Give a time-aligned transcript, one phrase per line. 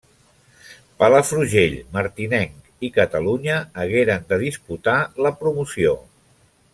[1.03, 5.95] Palafrugell, Martinenc i Catalunya hagueren de disputar la promoció.